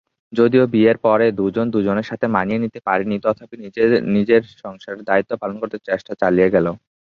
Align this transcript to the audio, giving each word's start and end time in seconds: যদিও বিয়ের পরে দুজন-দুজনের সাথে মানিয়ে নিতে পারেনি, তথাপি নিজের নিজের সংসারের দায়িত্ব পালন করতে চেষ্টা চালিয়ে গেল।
যদিও 0.33 0.63
বিয়ের 0.73 0.97
পরে 1.05 1.25
দুজন-দুজনের 1.39 2.09
সাথে 2.09 2.25
মানিয়ে 2.35 2.61
নিতে 2.63 2.79
পারেনি, 2.87 3.15
তথাপি 3.19 3.55
নিজের 3.63 3.89
নিজের 4.15 4.41
সংসারের 4.61 5.01
দায়িত্ব 5.09 5.31
পালন 5.41 5.55
করতে 5.61 5.77
চেষ্টা 5.87 6.11
চালিয়ে 6.21 6.53
গেল। 6.55 6.67